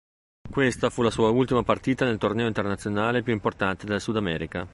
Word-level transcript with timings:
Questa 0.49 0.89
fu 0.89 1.03
la 1.03 1.11
sua 1.11 1.29
ultima 1.29 1.61
partita 1.61 2.05
nel 2.05 2.17
torneo 2.17 2.47
internazionale 2.47 3.21
più 3.21 3.33
importante 3.33 3.85
del 3.85 4.01
Sudamerica. 4.01 4.67